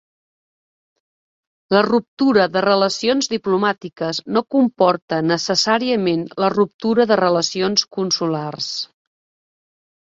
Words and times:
La 1.75 1.83
ruptura 1.87 2.47
de 2.55 2.63
relacions 2.65 3.29
diplomàtiques 3.35 4.23
no 4.39 4.45
comporta 4.57 5.21
necessàriament 5.35 6.25
la 6.45 6.51
ruptura 6.57 7.09
de 7.15 7.21
relacions 7.27 7.89
consulars. 8.01 8.77